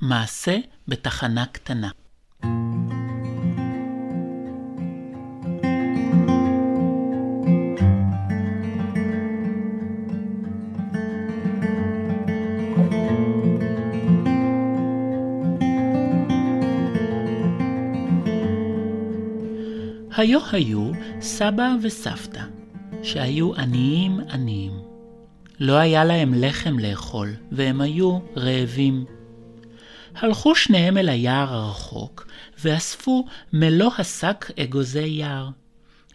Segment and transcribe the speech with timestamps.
[0.00, 0.58] מעשה
[0.88, 1.90] בתחנה קטנה.
[20.16, 20.90] היו היו
[21.20, 22.42] סבא וסבתא,
[23.02, 24.72] שהיו עניים עניים.
[25.60, 29.19] לא היה להם לחם לאכול, והם היו רעבים.
[30.14, 32.26] הלכו שניהם אל היער הרחוק,
[32.58, 35.48] ואספו מלוא השק אגוזי יער.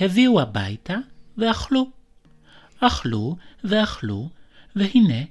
[0.00, 0.96] הביאו הביתה,
[1.38, 1.90] ואכלו.
[2.80, 4.28] אכלו ואכלו,
[4.76, 5.22] והנה,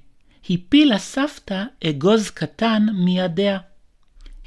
[0.50, 3.60] הפילה סבתא אגוז קטן מידיה.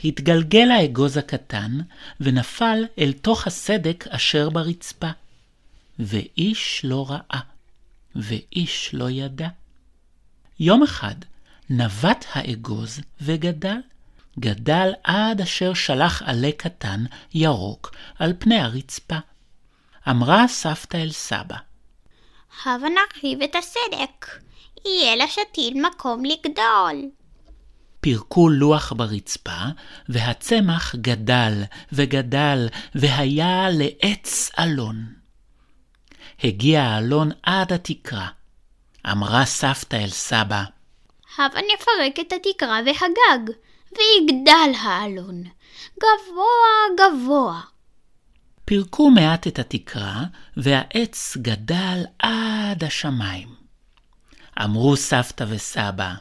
[0.04, 1.78] התגלגל האגוז הקטן,
[2.20, 5.10] ונפל אל תוך הסדק אשר ברצפה.
[5.98, 7.40] ואיש לא ראה,
[8.16, 9.48] ואיש לא ידע.
[10.60, 11.14] יום אחד
[11.70, 13.78] נבט האגוז וגדל,
[14.38, 19.18] גדל עד אשר שלח עלה קטן, ירוק, על פני הרצפה.
[20.08, 21.56] אמרה סבתא אל סבא,
[22.64, 24.26] הבה נרחיב את הסדק,
[24.84, 27.10] יהיה לשתיל מקום לגדול.
[28.00, 29.60] פירקו לוח ברצפה,
[30.08, 35.14] והצמח גדל וגדל, והיה לעץ אלון.
[36.44, 38.28] הגיע האלון עד התקרה.
[39.12, 40.62] אמרה סבתא אל סבא,
[41.38, 43.54] הבה נפרק את התקרה והגג,
[43.96, 45.42] ויגדל האלון,
[45.96, 47.60] גבוה גבוה.
[48.64, 50.24] פירקו מעט את התקרה,
[50.56, 53.48] והעץ גדל עד השמיים.
[54.64, 56.14] אמרו סבתא וסבא,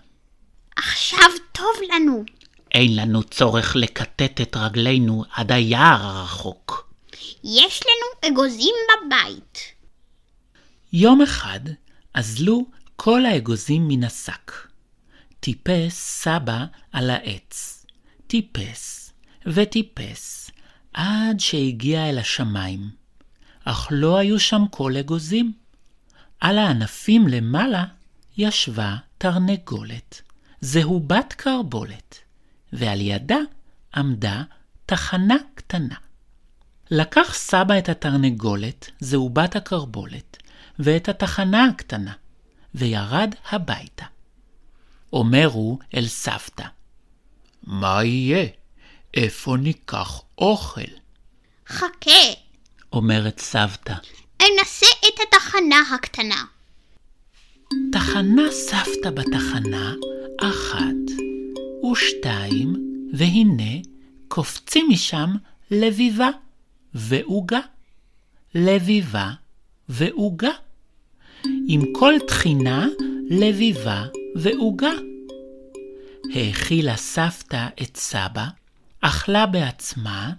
[0.75, 2.23] עכשיו טוב לנו.
[2.72, 6.94] אין לנו צורך לכתת את רגלינו עד היער הרחוק.
[7.44, 9.59] יש לנו אגוזים בבית.
[10.94, 11.59] יום אחד
[12.14, 14.52] אזלו כל האגוזים מן השק.
[15.42, 17.86] טיפס סבא על העץ.
[18.28, 19.14] טיפס
[19.45, 20.52] וטיפס,
[20.94, 22.89] עד שהגיע אל השמיים.
[23.66, 25.54] אך לא היו שם כל אגוזים.
[26.39, 27.86] על הענפים למעלה
[28.38, 30.21] ישבה תרנגולת.
[30.61, 32.20] זהו בת קרבולת,
[32.73, 33.39] ועל ידה
[33.95, 34.44] עמדה
[34.86, 35.95] תחנה קטנה.
[36.92, 40.38] לקח סבא את התרנגולת, זהו בת הקרבולת,
[40.80, 42.14] ואת התחנה הקטנה,
[42.76, 44.05] וירד הביתה.
[45.14, 46.66] אומרו אל סבתא,
[47.64, 48.48] מה יהיה?
[49.14, 50.92] איפה ניקח אוכל?
[51.67, 52.22] חכה,
[52.94, 53.94] אומרת סבתא.
[54.42, 56.45] אנסה את התחנה הקטנה.
[57.92, 59.94] תחנה סבתא בתחנה,
[60.42, 61.21] אחת
[61.92, 62.73] ושתיים,
[63.14, 63.82] והנה
[64.27, 65.30] קופצים משם
[65.71, 66.30] לביבה
[66.94, 67.60] ועוגה.
[68.55, 69.32] לביבה
[69.89, 70.52] ועוגה.
[71.67, 72.88] עם כל תחינה,
[73.30, 74.05] לביבה
[74.36, 74.92] ועוגה.
[76.33, 78.45] האכילה סבתא את סבא,
[79.02, 80.31] אכלה בעצמה,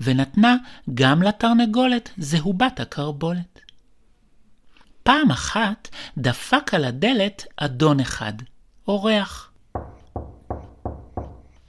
[0.00, 0.56] ונתנה
[0.94, 3.60] גם לתרנגולת זהובת הקרבולת.
[5.02, 5.88] פעם אחת
[6.18, 8.32] דפק על הדלת אדון אחד,
[8.88, 9.50] אורח.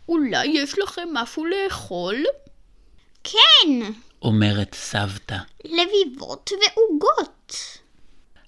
[0.09, 2.15] אולי יש לכם משהו לאכול?
[3.23, 3.91] כן,
[4.21, 5.37] אומרת סבתא.
[5.65, 7.55] לביבות ועוגות.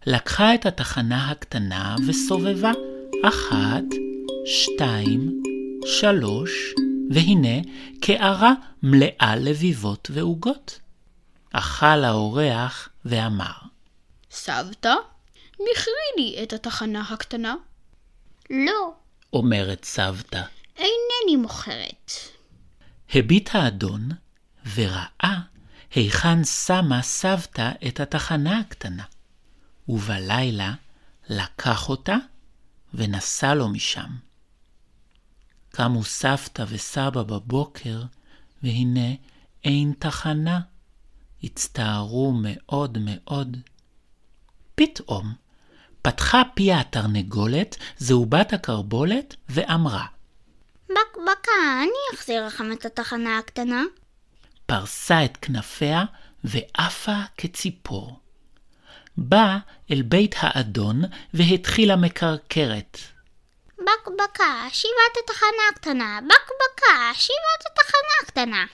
[0.05, 2.71] לקחה את התחנה הקטנה וסובבה.
[3.23, 3.83] אחת,
[4.45, 5.43] שתיים,
[5.85, 6.73] שלוש,
[7.11, 7.61] והנה
[8.01, 10.79] קערה מלאה לביבות ועוגות.
[11.53, 13.51] אכל האורח ואמר,
[14.31, 14.93] סבתא,
[15.53, 17.55] מכרי לי את התחנה הקטנה.
[18.49, 18.93] לא,
[19.33, 20.41] אומרת סבתא.
[20.77, 22.11] אינני מוכרת.
[23.13, 24.09] הביט האדון
[24.75, 25.39] וראה
[25.95, 29.03] היכן שמה סבתא את התחנה הקטנה,
[29.87, 30.73] ובלילה
[31.29, 32.15] לקח אותה
[32.93, 34.09] ונסע לו משם.
[35.69, 38.01] קמו סבתא וסבא בבוקר,
[38.63, 39.09] והנה
[39.63, 40.59] אין תחנה.
[41.43, 43.57] הצטערו מאוד מאוד.
[44.75, 45.33] פתאום
[46.01, 50.05] פתחה פיה התרנגולת, זהובת הקרבולת, ואמרה,
[50.89, 51.51] בקבקה,
[51.81, 53.83] אני אחזיר לכם את התחנה הקטנה.
[54.65, 56.03] פרסה את כנפיה
[56.43, 58.19] ועפה כציפור.
[59.17, 59.57] באה
[59.91, 61.01] אל בית האדון
[61.33, 62.97] והתחילה מקרקרת.
[63.77, 66.19] בקבקה, שיבת התחנה הקטנה.
[66.21, 68.65] בקבקה, שיבת התחנה הקטנה.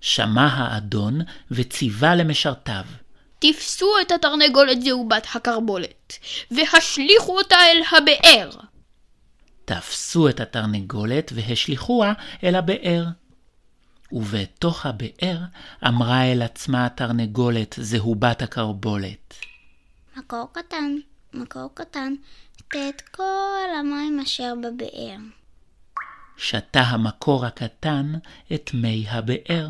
[0.00, 2.84] שמע האדון וציווה למשרתיו.
[3.38, 6.18] תפסו את התרנגולת זהובת הקרבולת,
[6.50, 8.50] והשליכו אותה אל הבאר.
[9.64, 12.12] תפסו את התרנגולת והשליכוה
[12.44, 13.04] אל הבאר.
[14.12, 15.38] ובתוך הבאר
[15.88, 19.34] אמרה אל עצמה התרנגולת זהובת הקרבולת.
[20.16, 20.96] מקור קטן,
[21.34, 22.14] מקור קטן,
[22.70, 25.16] תה את כל המים אשר בבאר.
[26.36, 28.12] שתה המקור הקטן
[28.54, 29.68] את מי הבאר,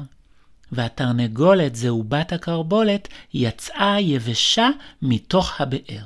[0.72, 4.68] והתרנגולת זהובת הקרבולת יצאה יבשה
[5.02, 6.04] מתוך הבאר.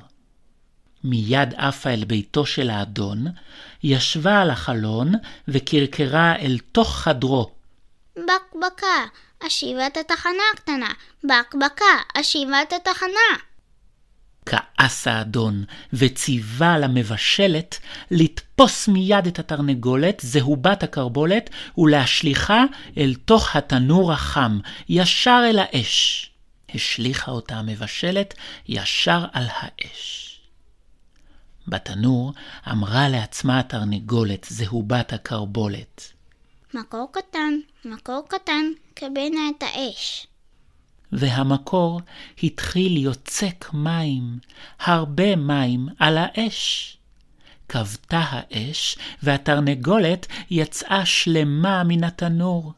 [1.04, 3.26] מיד עפה אל ביתו של האדון,
[3.82, 5.12] ישבה על החלון
[5.48, 7.55] וקרקרה אל תוך חדרו.
[8.16, 9.06] בקבקה,
[9.42, 10.92] השיבה את התחנה הקטנה.
[11.24, 13.36] בקבקה, השיבה את התחנה.
[14.46, 17.78] כעס האדון, וציווה למבשלת
[18.10, 22.64] לתפוס מיד את התרנגולת, זהובת הקרבולת, ולהשליכה
[22.98, 24.58] אל תוך התנור החם,
[24.88, 26.30] ישר אל האש.
[26.74, 28.34] השליכה אותה המבשלת
[28.68, 30.22] ישר על האש.
[31.68, 32.32] בתנור
[32.70, 36.12] אמרה לעצמה התרנגולת, זהובת הקרבולת.
[36.74, 37.54] מקור קטן,
[37.86, 38.64] מקור קטן,
[38.96, 40.26] כבנה את האש.
[41.12, 42.00] והמקור
[42.42, 44.38] התחיל יוצק מים,
[44.80, 46.92] הרבה מים על האש.
[47.68, 52.72] כבתה האש, והתרנגולת יצאה שלמה מן התנור.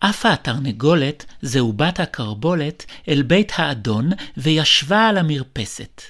[0.00, 6.02] עפה התרנגולת, זהובת הקרבולת, אל בית האדון, וישבה על המרפסת.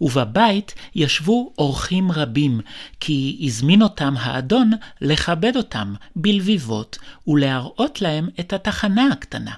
[0.00, 2.60] ובבית ישבו אורחים רבים,
[3.00, 4.70] כי הזמין אותם האדון
[5.00, 9.54] לכבד אותם בלביבות ולהראות להם את התחנה הקטנה.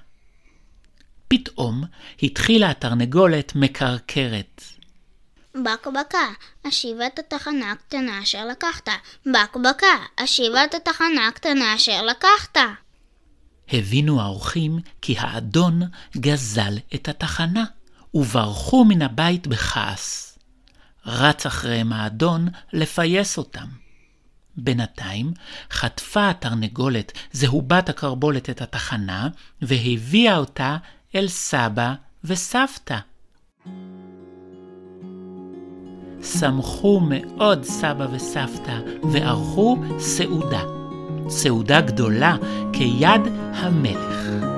[1.29, 1.85] פתאום
[2.23, 4.63] התחילה התרנגולת מקרקרת.
[5.55, 6.29] בקבקה,
[6.65, 8.89] השיבה את התחנה הקטנה אשר לקחת.
[9.27, 12.57] בקבקה, השיבה את התחנה הקטנה אשר לקחת.
[13.73, 15.83] הבינו האורחים כי האדון
[16.17, 17.65] גזל את התחנה.
[18.17, 20.39] וברחו מן הבית בכעס.
[21.07, 23.67] רץ אחריהם האדון לפייס אותם.
[24.57, 25.33] בינתיים
[25.71, 29.29] חטפה התרנגולת, זהובת הקרבולת, את התחנה,
[29.63, 30.77] והביאה אותה
[31.15, 32.99] אל סבא וסבתא.
[36.23, 38.81] שמחו מאוד סבא וסבתא,
[39.13, 40.63] וערכו סעודה.
[41.29, 42.37] סעודה גדולה
[42.73, 43.21] כיד
[43.53, 44.56] המלך.